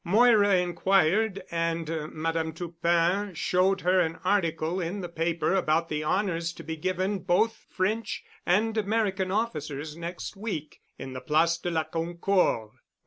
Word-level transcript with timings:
Moira 0.03 0.55
inquired 0.55 1.43
and 1.51 2.09
Madame 2.11 2.53
Toupin 2.53 3.35
showed 3.35 3.81
her 3.81 3.99
an 3.99 4.17
article 4.23 4.79
in 4.81 5.01
the 5.01 5.07
paper 5.07 5.53
about 5.53 5.89
the 5.89 6.01
honors 6.01 6.53
to 6.53 6.63
be 6.63 6.75
given 6.75 7.19
both 7.19 7.67
French 7.69 8.23
and 8.43 8.75
American 8.79 9.29
officers 9.29 9.95
next 9.95 10.35
week 10.35 10.81
in 10.97 11.13
the 11.13 11.21
Place 11.21 11.59
de 11.59 11.69
la 11.69 11.83
Concord. 11.83 12.71